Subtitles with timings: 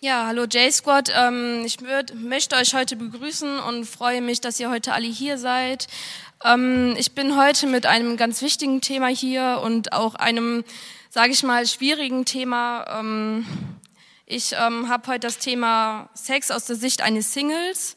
[0.00, 1.12] Ja, hallo J-Squad.
[1.12, 5.88] Ähm, ich möchte euch heute begrüßen und freue mich, dass ihr heute alle hier seid.
[6.44, 10.62] Ähm, ich bin heute mit einem ganz wichtigen Thema hier und auch einem,
[11.10, 13.00] sage ich mal, schwierigen Thema.
[13.00, 13.44] Ähm,
[14.24, 17.96] ich habe heute das Thema Sex aus der Sicht eines Singles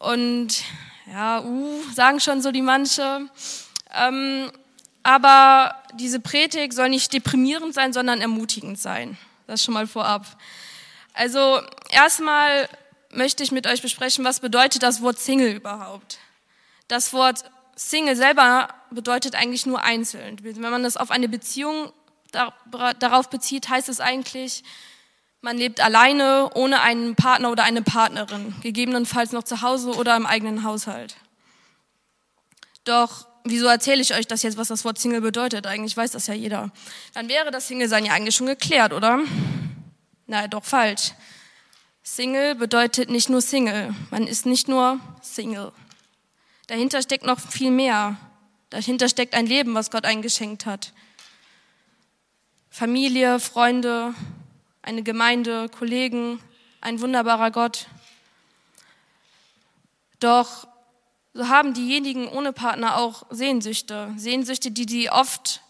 [0.00, 0.64] und
[1.06, 3.28] ja, uh, sagen schon so die manche.
[5.02, 9.18] Aber diese Predigt soll nicht deprimierend sein, sondern ermutigend sein.
[9.46, 10.24] Das schon mal vorab.
[11.16, 12.68] Also erstmal
[13.10, 16.18] möchte ich mit euch besprechen, was bedeutet das Wort Single überhaupt?
[16.88, 17.42] Das Wort
[17.74, 20.38] Single selber bedeutet eigentlich nur einzeln.
[20.42, 21.90] Wenn man das auf eine Beziehung
[23.00, 24.62] darauf bezieht, heißt es eigentlich,
[25.40, 30.26] man lebt alleine, ohne einen Partner oder eine Partnerin, gegebenenfalls noch zu Hause oder im
[30.26, 31.16] eigenen Haushalt.
[32.84, 35.66] Doch wieso erzähle ich euch das jetzt, was das Wort Single bedeutet?
[35.66, 36.70] Eigentlich weiß das ja jeder.
[37.14, 39.20] Dann wäre das Single-Sein ja eigentlich schon geklärt, oder?
[40.26, 41.12] Nein, doch falsch.
[42.02, 43.94] Single bedeutet nicht nur Single.
[44.10, 45.72] Man ist nicht nur Single.
[46.66, 48.16] Dahinter steckt noch viel mehr.
[48.70, 50.92] Dahinter steckt ein Leben, was Gott eingeschenkt hat.
[52.70, 54.14] Familie, Freunde,
[54.82, 56.40] eine Gemeinde, Kollegen,
[56.80, 57.86] ein wunderbarer Gott.
[60.20, 60.66] Doch
[61.34, 64.12] so haben diejenigen ohne Partner auch Sehnsüchte.
[64.16, 65.60] Sehnsüchte, die die oft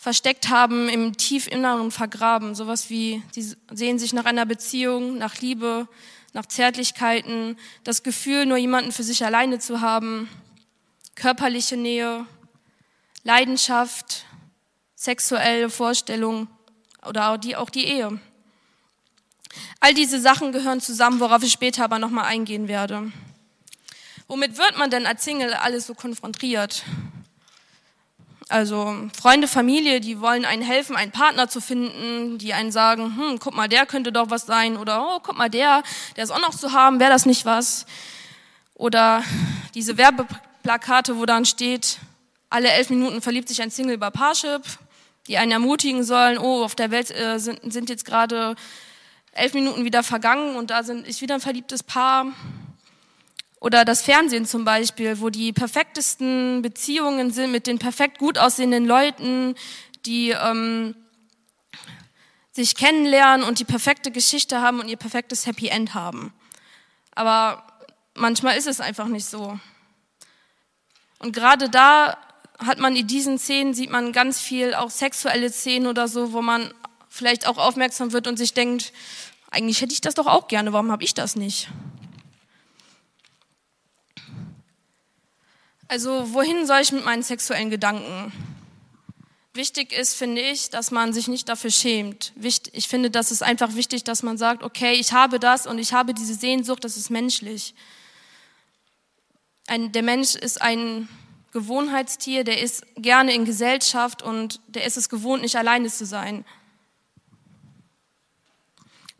[0.00, 2.54] versteckt haben, im Tiefinneren vergraben.
[2.54, 5.86] Sowas wie, sie sehen sich nach einer Beziehung, nach Liebe,
[6.32, 10.30] nach Zärtlichkeiten, das Gefühl, nur jemanden für sich alleine zu haben,
[11.16, 12.24] körperliche Nähe,
[13.24, 14.24] Leidenschaft,
[14.94, 16.48] sexuelle Vorstellung
[17.06, 18.18] oder auch die, auch die Ehe.
[19.80, 23.12] All diese Sachen gehören zusammen, worauf ich später aber nochmal eingehen werde.
[24.28, 26.84] Womit wird man denn als Single alles so konfrontiert?
[28.50, 33.38] Also Freunde, Familie, die wollen einen helfen, einen Partner zu finden, die einen sagen, hm,
[33.38, 35.84] guck mal, der könnte doch was sein oder oh, guck mal, der,
[36.16, 37.86] der ist auch noch zu haben, wäre das nicht was?
[38.74, 39.22] Oder
[39.76, 41.98] diese Werbeplakate, wo dann steht,
[42.48, 44.62] alle elf Minuten verliebt sich ein Single bei Parship,
[45.28, 48.56] die einen ermutigen sollen, oh, auf der Welt äh, sind, sind jetzt gerade
[49.30, 52.26] elf Minuten wieder vergangen und da sind, ist wieder ein verliebtes Paar.
[53.60, 58.86] Oder das Fernsehen zum Beispiel, wo die perfektesten Beziehungen sind mit den perfekt gut aussehenden
[58.86, 59.54] Leuten,
[60.06, 60.94] die ähm,
[62.52, 66.32] sich kennenlernen und die perfekte Geschichte haben und ihr perfektes Happy End haben.
[67.14, 67.62] Aber
[68.14, 69.58] manchmal ist es einfach nicht so.
[71.18, 72.16] Und gerade da
[72.58, 76.40] hat man in diesen Szenen, sieht man ganz viel auch sexuelle Szenen oder so, wo
[76.40, 76.72] man
[77.10, 78.92] vielleicht auch aufmerksam wird und sich denkt,
[79.50, 81.68] eigentlich hätte ich das doch auch gerne, warum habe ich das nicht?
[85.90, 88.32] Also wohin soll ich mit meinen sexuellen Gedanken?
[89.54, 92.32] Wichtig ist, finde ich, dass man sich nicht dafür schämt.
[92.40, 95.92] Ich finde, das ist einfach wichtig, dass man sagt, okay, ich habe das und ich
[95.92, 97.74] habe diese Sehnsucht, das ist menschlich.
[99.66, 101.08] Ein, der Mensch ist ein
[101.50, 106.44] Gewohnheitstier, der ist gerne in Gesellschaft und der ist es gewohnt, nicht alleine zu sein.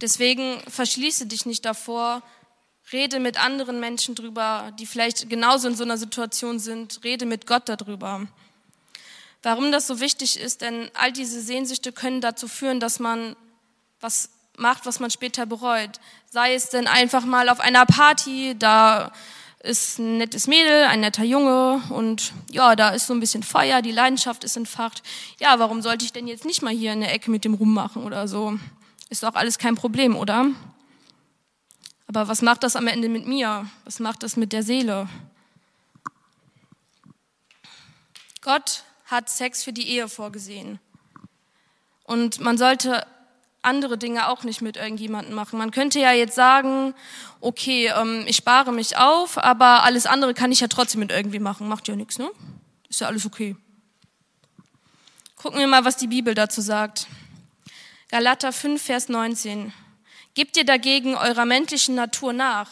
[0.00, 2.22] Deswegen verschließe dich nicht davor,
[2.92, 7.00] Rede mit anderen Menschen drüber, die vielleicht genauso in so einer Situation sind.
[7.04, 8.26] Rede mit Gott darüber.
[9.42, 13.36] Warum das so wichtig ist, denn all diese Sehnsüchte können dazu führen, dass man
[14.00, 16.00] was macht, was man später bereut.
[16.30, 19.12] Sei es denn einfach mal auf einer Party, da
[19.62, 23.82] ist ein nettes Mädel, ein netter Junge und ja, da ist so ein bisschen Feuer,
[23.82, 25.02] die Leidenschaft ist entfacht.
[25.38, 28.04] Ja, warum sollte ich denn jetzt nicht mal hier in der Ecke mit dem rummachen
[28.04, 28.58] oder so?
[29.10, 30.46] Ist doch alles kein Problem, oder?
[32.10, 33.70] Aber was macht das am Ende mit mir?
[33.84, 35.08] Was macht das mit der Seele?
[38.40, 40.80] Gott hat Sex für die Ehe vorgesehen.
[42.02, 43.06] Und man sollte
[43.62, 45.56] andere Dinge auch nicht mit irgendjemandem machen.
[45.56, 46.96] Man könnte ja jetzt sagen,
[47.40, 51.38] okay, ähm, ich spare mich auf, aber alles andere kann ich ja trotzdem mit irgendwie
[51.38, 51.68] machen.
[51.68, 52.28] Macht ja nichts, ne?
[52.88, 53.54] Ist ja alles okay.
[55.36, 57.06] Gucken wir mal, was die Bibel dazu sagt.
[58.08, 59.72] Galater 5, Vers 19.
[60.34, 62.70] Gebt ihr dagegen eurer menschlichen Natur nach,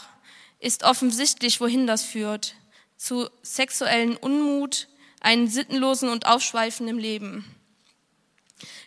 [0.61, 2.55] ist offensichtlich, wohin das führt.
[2.97, 4.89] Zu sexuellen Unmut,
[5.21, 7.45] einen sittenlosen und aufschweifenden Leben.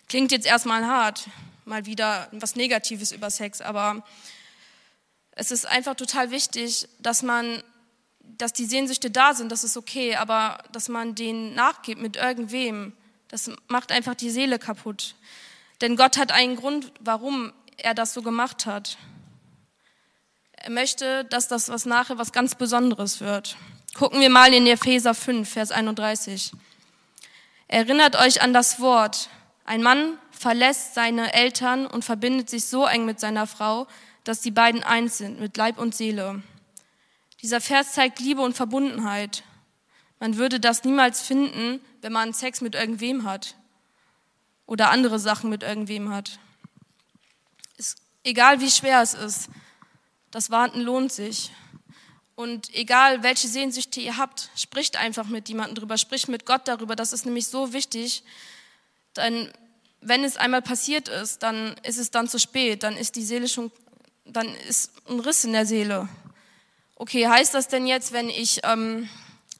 [0.07, 1.27] Klingt jetzt erstmal hart,
[1.65, 4.06] mal wieder was Negatives über Sex, aber
[5.31, 7.63] es ist einfach total wichtig, dass man,
[8.19, 12.94] dass die Sehnsüchte da sind, das ist okay, aber dass man denen nachgibt mit irgendwem,
[13.27, 15.15] das macht einfach die Seele kaputt.
[15.79, 17.53] Denn Gott hat einen Grund, warum
[17.83, 18.98] er das so gemacht hat.
[20.54, 23.57] Er möchte, dass das was nachher was ganz Besonderes wird.
[23.95, 26.51] Gucken wir mal in Epheser 5, Vers 31.
[27.68, 29.30] Erinnert euch an das Wort.
[29.66, 33.88] Ein Mann verlässt seine Eltern und verbindet sich so eng mit seiner Frau,
[34.24, 36.42] dass die beiden eins sind, mit Leib und Seele.
[37.42, 39.44] Dieser Vers zeigt Liebe und Verbundenheit.
[40.19, 43.56] Man würde das niemals finden, wenn man Sex mit irgendwem hat
[44.68, 46.39] oder andere Sachen mit irgendwem hat.
[48.23, 49.50] Egal wie schwer es ist,
[50.29, 51.51] das Warten lohnt sich.
[52.35, 56.95] Und egal, welche Sehnsüchte ihr habt, spricht einfach mit jemandem drüber, spricht mit Gott darüber.
[56.95, 58.23] Das ist nämlich so wichtig.
[59.15, 59.51] Denn
[60.01, 62.83] wenn es einmal passiert ist, dann ist es dann zu spät.
[62.83, 63.71] Dann ist die Seele schon,
[64.25, 66.07] dann ist ein Riss in der Seele.
[66.95, 69.09] Okay, heißt das denn jetzt, wenn ich ähm,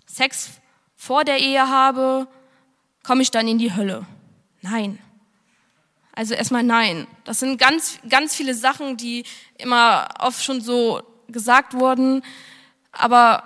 [0.08, 0.50] Sex
[0.96, 2.28] vor der Ehe habe,
[3.04, 4.06] komme ich dann in die Hölle?
[4.62, 5.00] Nein.
[6.14, 7.08] Also erstmal nein.
[7.24, 9.24] Das sind ganz, ganz viele Sachen, die
[9.58, 12.24] immer oft schon so gesagt wurden.
[12.92, 13.44] Aber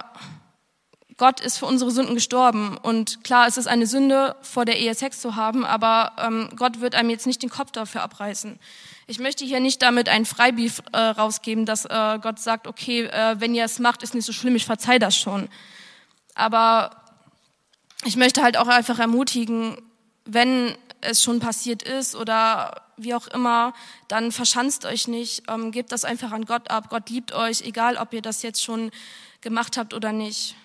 [1.18, 2.78] Gott ist für unsere Sünden gestorben.
[2.78, 6.82] Und klar, es ist eine Sünde, vor der Ehe Sex zu haben, aber ähm, Gott
[6.82, 8.60] wird einem jetzt nicht den Kopf dafür abreißen.
[9.08, 13.40] Ich möchte hier nicht damit einen Freibrief äh, rausgeben, dass äh, Gott sagt, okay, äh,
[13.40, 15.48] wenn ihr es macht, ist nicht so schlimm, ich verzeih das schon.
[16.34, 17.04] Aber
[18.04, 19.78] ich möchte halt auch einfach ermutigen,
[20.26, 20.76] wenn
[21.06, 23.74] es schon passiert ist oder wie auch immer,
[24.08, 26.90] dann verschanzt euch nicht, ähm, gebt das einfach an Gott ab.
[26.90, 28.92] Gott liebt euch, egal ob ihr das jetzt schon
[29.42, 30.56] gemacht habt oder nicht.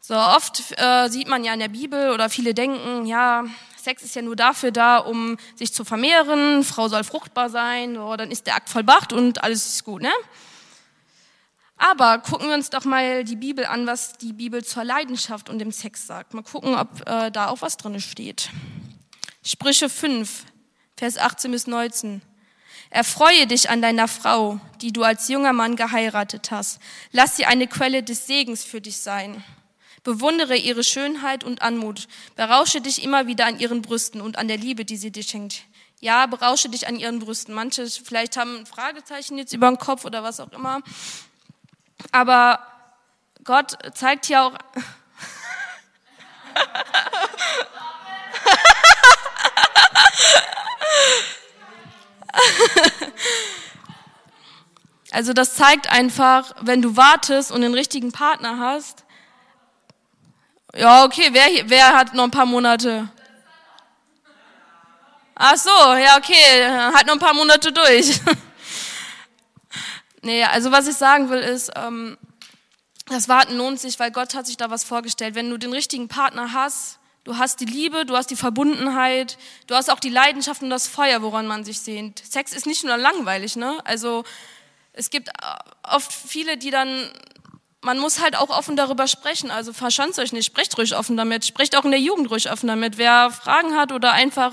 [0.00, 3.44] So oft äh, sieht man ja in der Bibel oder viele denken, ja,
[3.76, 8.16] Sex ist ja nur dafür da, um sich zu vermehren, Frau soll fruchtbar sein, so,
[8.16, 10.12] dann ist der Akt vollbracht und alles ist gut, ne?
[11.82, 15.58] Aber gucken wir uns doch mal die Bibel an, was die Bibel zur Leidenschaft und
[15.60, 16.34] dem Sex sagt.
[16.34, 18.50] Mal gucken, ob äh, da auch was drin steht.
[19.42, 20.44] Sprüche 5,
[20.98, 22.20] Vers 18 bis 19.
[22.90, 26.80] Erfreue dich an deiner Frau, die du als junger Mann geheiratet hast.
[27.12, 29.42] Lass sie eine Quelle des Segens für dich sein.
[30.02, 32.08] Bewundere ihre Schönheit und Anmut.
[32.36, 35.62] Berausche dich immer wieder an ihren Brüsten und an der Liebe, die sie dir schenkt.
[36.00, 37.54] Ja, berausche dich an ihren Brüsten.
[37.54, 40.82] Manche vielleicht haben ein Fragezeichen jetzt über den Kopf oder was auch immer.
[42.12, 42.60] Aber
[43.44, 44.54] Gott zeigt hier auch.
[55.12, 59.04] Also das zeigt einfach, wenn du wartest und den richtigen Partner hast,
[60.74, 63.08] ja, okay, wer, wer hat noch ein paar Monate?
[65.34, 66.64] Ach so, ja, okay,
[66.94, 68.20] hat noch ein paar Monate durch.
[70.22, 72.16] nee, also was ich sagen will ist, ähm,
[73.08, 75.34] das Warten lohnt sich, weil Gott hat sich da was vorgestellt.
[75.34, 79.36] Wenn du den richtigen Partner hast, du hast die Liebe, du hast die Verbundenheit,
[79.66, 82.22] du hast auch die Leidenschaft und das Feuer, woran man sich sehnt.
[82.24, 83.78] Sex ist nicht nur langweilig, ne?
[83.84, 84.24] Also
[84.92, 85.30] es gibt
[85.82, 87.10] oft viele, die dann
[87.82, 89.50] man muss halt auch offen darüber sprechen.
[89.50, 92.66] Also verschanzt euch nicht, sprecht ruhig offen damit, sprecht auch in der Jugend ruhig offen
[92.66, 92.98] damit.
[92.98, 94.52] Wer Fragen hat oder einfach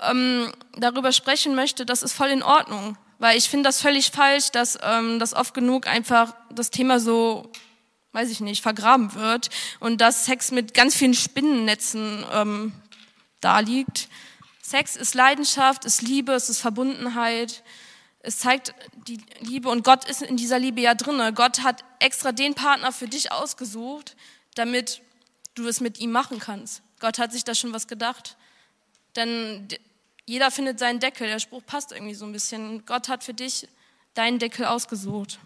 [0.00, 2.96] ähm, darüber sprechen möchte, das ist voll in Ordnung.
[3.22, 7.52] Weil ich finde das völlig falsch, dass ähm, das oft genug einfach das Thema so,
[8.10, 9.48] weiß ich nicht, vergraben wird
[9.78, 12.72] und dass Sex mit ganz vielen Spinnennetzen ähm,
[13.38, 14.08] da liegt.
[14.60, 17.62] Sex ist Leidenschaft, ist Liebe, es ist Verbundenheit.
[18.24, 18.74] Es zeigt
[19.06, 21.32] die Liebe und Gott ist in dieser Liebe ja drinne.
[21.32, 24.16] Gott hat extra den Partner für dich ausgesucht,
[24.56, 25.00] damit
[25.54, 26.82] du es mit ihm machen kannst.
[26.98, 28.36] Gott hat sich da schon was gedacht.
[29.14, 29.68] Denn
[30.26, 31.26] jeder findet seinen Deckel.
[31.26, 32.84] Der Spruch passt irgendwie so ein bisschen.
[32.86, 33.68] Gott hat für dich
[34.14, 35.38] deinen Deckel ausgesucht.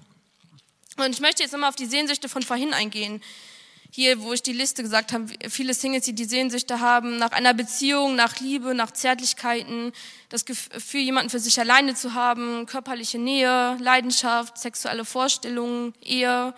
[0.96, 3.22] Und ich möchte jetzt nochmal auf die Sehnsüchte von vorhin eingehen
[3.90, 7.54] hier, wo ich die Liste gesagt habe, viele Singles, die die Sehnsüchte haben, nach einer
[7.54, 9.92] Beziehung, nach Liebe, nach Zärtlichkeiten,
[10.28, 16.52] das Gefühl, jemanden für sich alleine zu haben, körperliche Nähe, Leidenschaft, sexuelle Vorstellungen, Ehe.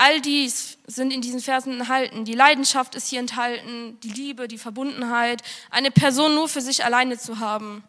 [0.00, 2.24] All dies sind in diesen Versen enthalten.
[2.24, 7.18] Die Leidenschaft ist hier enthalten, die Liebe, die Verbundenheit, eine Person nur für sich alleine
[7.18, 7.82] zu haben.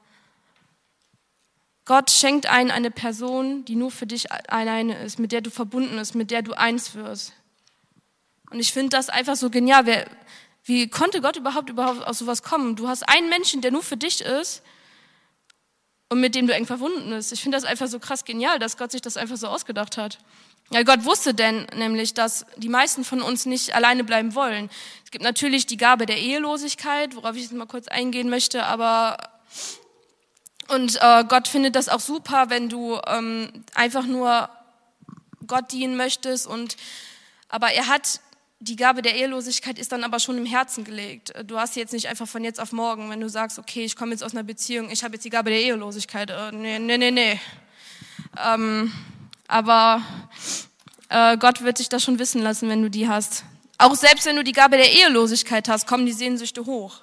[1.85, 5.97] Gott schenkt einen eine Person, die nur für dich alleine ist, mit der du verbunden
[5.97, 7.33] bist, mit der du eins wirst.
[8.49, 9.85] Und ich finde das einfach so genial.
[9.85, 10.09] Wer,
[10.63, 12.75] wie konnte Gott überhaupt, überhaupt aus sowas kommen?
[12.75, 14.63] Du hast einen Menschen, der nur für dich ist
[16.09, 17.31] und mit dem du eng verbunden bist.
[17.33, 20.17] Ich finde das einfach so krass genial, dass Gott sich das einfach so ausgedacht hat.
[20.71, 24.69] Ja, Gott wusste denn nämlich, dass die meisten von uns nicht alleine bleiben wollen.
[25.03, 29.17] Es gibt natürlich die Gabe der Ehelosigkeit, worauf ich jetzt mal kurz eingehen möchte, aber
[30.67, 34.49] und äh, Gott findet das auch super, wenn du ähm, einfach nur
[35.47, 36.77] Gott dienen möchtest und
[37.47, 38.21] aber er hat
[38.59, 41.33] die Gabe der Ehelosigkeit ist dann aber schon im Herzen gelegt.
[41.45, 44.11] Du hast jetzt nicht einfach von jetzt auf morgen, wenn du sagst, okay, ich komme
[44.11, 46.29] jetzt aus einer Beziehung, ich habe jetzt die Gabe der Ehelosigkeit.
[46.29, 47.39] Äh, nee, nee, nee, nee.
[48.38, 48.91] Ähm,
[49.49, 50.01] aber
[51.09, 53.43] äh, Gott wird dich das schon wissen lassen, wenn du die hast.
[53.77, 57.01] Auch selbst wenn du die Gabe der Ehelosigkeit hast, kommen die Sehnsüchte hoch.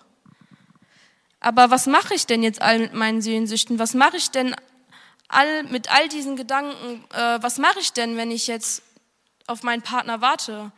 [1.41, 3.79] Aber was mache ich denn jetzt all mit meinen Sehnsüchten?
[3.79, 4.55] Was mache ich denn
[5.29, 7.05] all, mit all diesen Gedanken?
[7.13, 8.83] Äh, was mache ich denn, wenn ich jetzt
[9.47, 10.71] auf meinen Partner warte?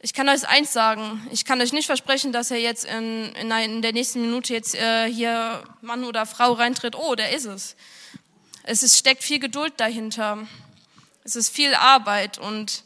[0.00, 3.50] Ich kann euch eins sagen, ich kann euch nicht versprechen, dass er jetzt in, in,
[3.50, 7.76] in der nächsten Minute jetzt äh, hier Mann oder Frau reintritt, oh, der ist es.
[8.64, 10.46] Es ist, steckt viel Geduld dahinter.
[11.24, 12.84] Es ist viel Arbeit und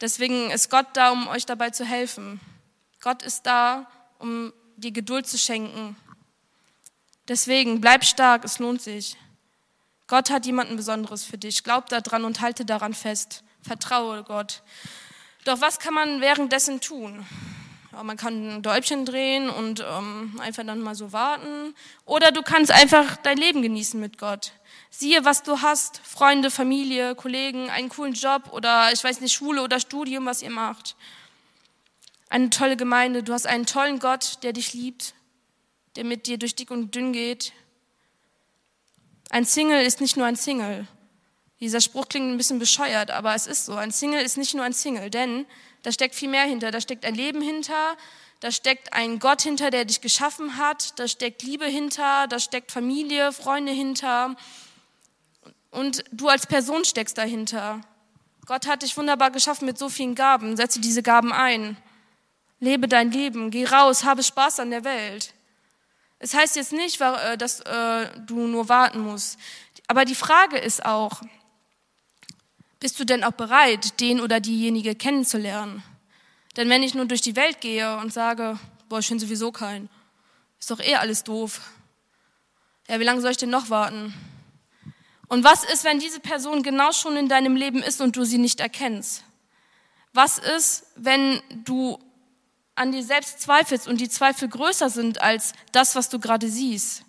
[0.00, 2.40] deswegen ist Gott da, um euch dabei zu helfen.
[3.00, 5.96] Gott ist da, um die Geduld zu schenken.
[7.28, 9.16] Deswegen bleib stark, es lohnt sich.
[10.08, 11.62] Gott hat jemanden Besonderes für dich.
[11.62, 13.44] Glaub daran und halte daran fest.
[13.62, 14.62] Vertraue Gott.
[15.44, 17.24] Doch was kann man währenddessen tun?
[18.00, 21.74] Man kann ein Däubchen drehen und ähm, einfach dann mal so warten.
[22.06, 24.52] Oder du kannst einfach dein Leben genießen mit Gott.
[24.88, 29.62] Siehe, was du hast, Freunde, Familie, Kollegen, einen coolen Job oder ich weiß nicht, Schule
[29.62, 30.96] oder Studium, was ihr macht.
[32.30, 35.14] Eine tolle Gemeinde, du hast einen tollen Gott, der dich liebt,
[35.96, 37.52] der mit dir durch dick und dünn geht.
[39.28, 40.86] Ein Single ist nicht nur ein Single.
[41.62, 43.76] Dieser Spruch klingt ein bisschen bescheuert, aber es ist so.
[43.76, 45.46] Ein Single ist nicht nur ein Single, denn
[45.84, 46.72] da steckt viel mehr hinter.
[46.72, 47.96] Da steckt ein Leben hinter,
[48.40, 52.72] da steckt ein Gott hinter, der dich geschaffen hat, da steckt Liebe hinter, da steckt
[52.72, 54.34] Familie, Freunde hinter
[55.70, 57.80] und du als Person steckst dahinter.
[58.46, 60.56] Gott hat dich wunderbar geschaffen mit so vielen Gaben.
[60.56, 61.76] Setze diese Gaben ein.
[62.58, 65.32] Lebe dein Leben, geh raus, habe Spaß an der Welt.
[66.18, 69.38] Es heißt jetzt nicht, äh, dass äh, du nur warten musst.
[69.86, 71.22] Aber die Frage ist auch,
[72.82, 75.84] bist du denn auch bereit, den oder diejenige kennenzulernen?
[76.56, 78.58] Denn wenn ich nur durch die Welt gehe und sage,
[78.88, 79.88] boah, ich finde sowieso keinen,
[80.58, 81.60] ist doch eh alles doof.
[82.88, 84.12] Ja, wie lange soll ich denn noch warten?
[85.28, 88.38] Und was ist, wenn diese Person genau schon in deinem Leben ist und du sie
[88.38, 89.22] nicht erkennst?
[90.12, 92.00] Was ist, wenn du
[92.74, 97.04] an dir selbst zweifelst und die Zweifel größer sind als das, was du gerade siehst?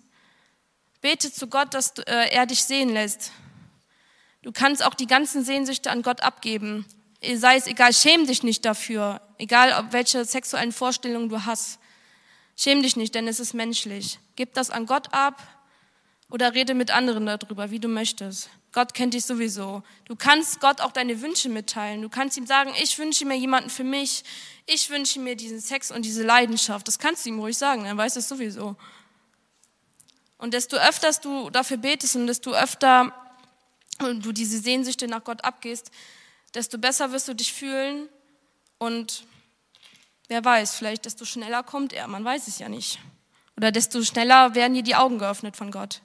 [1.02, 3.32] Bete zu Gott, dass äh, er dich sehen lässt.
[4.44, 6.86] Du kannst auch die ganzen Sehnsüchte an Gott abgeben.
[7.36, 11.80] Sei es egal, schäm dich nicht dafür, egal welche sexuellen Vorstellungen du hast.
[12.58, 14.20] Schäm dich nicht, denn es ist menschlich.
[14.36, 15.42] Gib das an Gott ab
[16.30, 18.50] oder rede mit anderen darüber, wie du möchtest.
[18.74, 19.82] Gott kennt dich sowieso.
[20.06, 22.02] Du kannst Gott auch deine Wünsche mitteilen.
[22.02, 24.24] Du kannst ihm sagen, ich wünsche mir jemanden für mich.
[24.66, 26.88] Ich wünsche mir diesen Sex und diese Leidenschaft.
[26.88, 28.76] Das kannst du ihm ruhig sagen, er weiß es sowieso.
[30.38, 33.14] Und desto öfter du dafür betest und desto öfter
[34.00, 35.92] und du diese Sehnsüchte nach Gott abgehst,
[36.54, 38.10] desto besser wirst du dich fühlen
[38.78, 39.26] und
[40.28, 43.00] wer weiß, vielleicht desto schneller kommt er, man weiß es ja nicht.
[43.58, 46.02] Oder desto schneller werden dir die Augen geöffnet von Gott.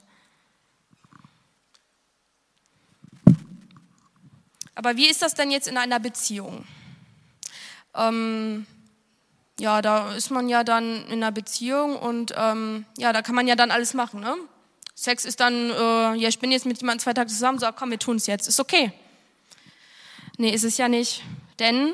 [4.75, 6.65] Aber wie ist das denn jetzt in einer Beziehung?
[7.95, 8.65] Ähm,
[9.59, 13.47] ja, da ist man ja dann in einer Beziehung und ähm, ja, da kann man
[13.47, 14.21] ja dann alles machen.
[14.21, 14.37] Ne?
[15.01, 17.89] Sex ist dann, äh, ja, ich bin jetzt mit jemandem zwei Tage zusammen, so, komm,
[17.89, 18.91] wir tun es jetzt, ist okay.
[20.37, 21.23] Nee, ist es ja nicht.
[21.57, 21.93] Denn,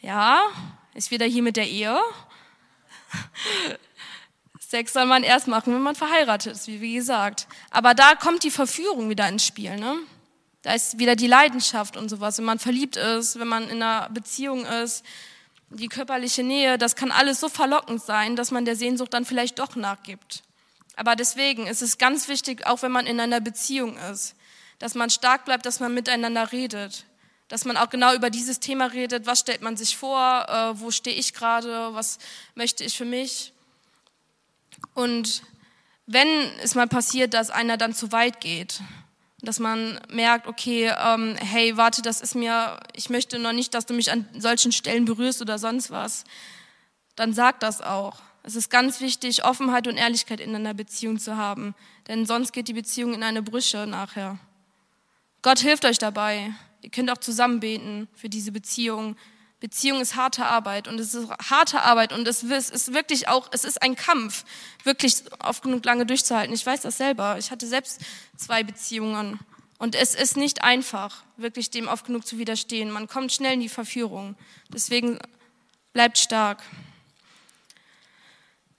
[0.00, 0.40] ja,
[0.94, 2.00] ist wieder hier mit der Ehe.
[4.58, 7.46] Sex soll man erst machen, wenn man verheiratet ist, wie, wie gesagt.
[7.70, 9.96] Aber da kommt die Verführung wieder ins Spiel, ne?
[10.62, 14.08] Da ist wieder die Leidenschaft und sowas, wenn man verliebt ist, wenn man in einer
[14.08, 15.04] Beziehung ist,
[15.68, 19.58] die körperliche Nähe, das kann alles so verlockend sein, dass man der Sehnsucht dann vielleicht
[19.58, 20.42] doch nachgibt.
[21.00, 24.34] Aber deswegen ist es ganz wichtig, auch wenn man in einer Beziehung ist,
[24.80, 27.06] dass man stark bleibt, dass man miteinander redet.
[27.48, 30.90] Dass man auch genau über dieses Thema redet, was stellt man sich vor, äh, wo
[30.90, 32.18] stehe ich gerade, was
[32.54, 33.54] möchte ich für mich.
[34.92, 35.42] Und
[36.04, 36.28] wenn
[36.62, 38.82] es mal passiert, dass einer dann zu weit geht,
[39.40, 43.86] dass man merkt, okay, ähm, hey, warte, das ist mir, ich möchte noch nicht, dass
[43.86, 46.24] du mich an solchen Stellen berührst oder sonst was,
[47.16, 48.20] dann sag das auch.
[48.42, 51.74] Es ist ganz wichtig, Offenheit und Ehrlichkeit in einer Beziehung zu haben,
[52.08, 54.38] denn sonst geht die Beziehung in eine Brüche nachher.
[55.42, 56.52] Gott hilft euch dabei.
[56.82, 59.16] Ihr könnt auch zusammen beten für diese Beziehung.
[59.60, 63.64] Beziehung ist harte Arbeit und es ist harte Arbeit und es ist wirklich auch, es
[63.64, 64.44] ist ein Kampf,
[64.84, 66.54] wirklich oft genug lange durchzuhalten.
[66.54, 67.36] Ich weiß das selber.
[67.38, 68.00] Ich hatte selbst
[68.38, 69.38] zwei Beziehungen
[69.78, 72.90] und es ist nicht einfach, wirklich dem oft genug zu widerstehen.
[72.90, 74.34] Man kommt schnell in die Verführung.
[74.72, 75.18] Deswegen
[75.92, 76.62] bleibt stark.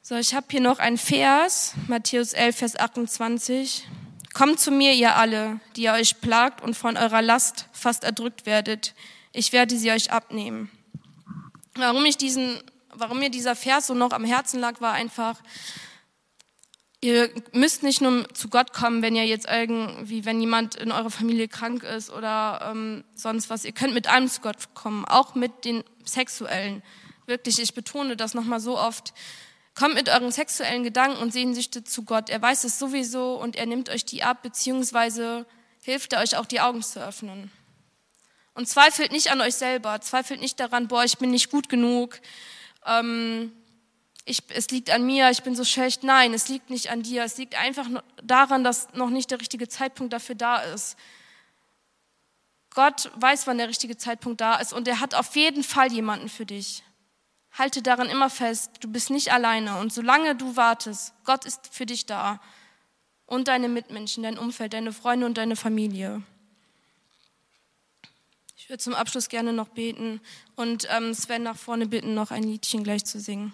[0.03, 3.88] So, ich habe hier noch einen Vers, Matthäus 11, Vers 28.
[4.34, 8.48] Kommt zu mir, ihr alle, die ihr euch plagt und von eurer Last fast erdrückt
[8.48, 8.96] werdet.
[9.31, 10.72] Ich werde sie euch abnehmen.
[11.75, 15.39] Warum, ich diesen, warum mir dieser Vers so noch am Herzen lag, war einfach,
[17.00, 21.12] ihr müsst nicht nur zu Gott kommen, wenn ihr jetzt irgendwie, wenn jemand in eurer
[21.12, 23.65] Familie krank ist oder ähm, sonst was.
[23.65, 26.81] Ihr könnt mit allem zu Gott kommen, auch mit den Sexuellen.
[27.27, 29.13] Wirklich, ich betone das nochmal so oft
[29.73, 32.29] Kommt mit euren sexuellen Gedanken und Sehnsüchte zu Gott.
[32.29, 35.45] Er weiß es sowieso und er nimmt euch die ab, beziehungsweise
[35.81, 37.51] hilft er euch auch die Augen zu öffnen.
[38.53, 42.19] Und zweifelt nicht an euch selber, zweifelt nicht daran, boah, ich bin nicht gut genug,
[42.85, 43.53] ähm,
[44.25, 46.03] ich, es liegt an mir, ich bin so schlecht.
[46.03, 47.23] Nein, es liegt nicht an dir.
[47.23, 47.87] Es liegt einfach
[48.21, 50.95] daran, dass noch nicht der richtige Zeitpunkt dafür da ist.
[52.73, 56.29] Gott weiß, wann der richtige Zeitpunkt da ist und er hat auf jeden Fall jemanden
[56.29, 56.83] für dich.
[57.53, 61.86] Halte daran immer fest, du bist nicht alleine und solange du wartest, Gott ist für
[61.86, 62.39] dich da
[63.25, 66.22] und deine Mitmenschen, dein Umfeld, deine Freunde und deine Familie.
[68.58, 70.22] Ich würde zum Abschluss gerne noch beten
[70.55, 73.53] und ähm, Sven nach vorne bitten, noch ein Liedchen gleich zu singen.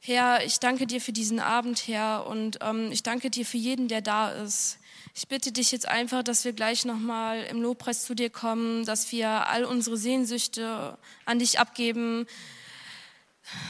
[0.00, 3.88] Herr, ich danke dir für diesen Abend, Herr, und ähm, ich danke dir für jeden,
[3.88, 4.78] der da ist.
[5.14, 9.10] Ich bitte dich jetzt einfach, dass wir gleich nochmal im Lobpreis zu dir kommen, dass
[9.12, 12.26] wir all unsere Sehnsüchte an dich abgeben,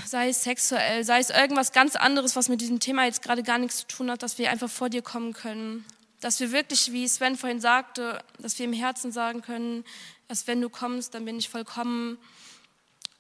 [0.07, 3.59] sei es sexuell, sei es irgendwas ganz anderes, was mit diesem Thema jetzt gerade gar
[3.59, 5.85] nichts zu tun hat, dass wir einfach vor dir kommen können.
[6.21, 9.85] Dass wir wirklich, wie Sven vorhin sagte, dass wir im Herzen sagen können,
[10.27, 12.19] dass wenn du kommst, dann bin ich vollkommen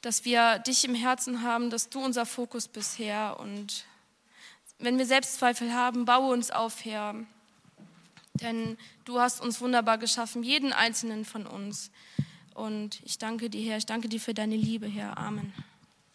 [0.02, 3.38] dass wir dich im Herzen haben, dass du unser Fokus bist, Herr.
[3.40, 3.84] Und
[4.78, 7.14] wenn wir Selbstzweifel haben, baue uns auf, Herr.
[8.34, 11.90] Denn du hast uns wunderbar geschaffen, jeden einzelnen von uns.
[12.54, 13.78] Und ich danke dir, Herr.
[13.78, 15.18] Ich danke dir für deine Liebe, Herr.
[15.18, 15.52] Amen.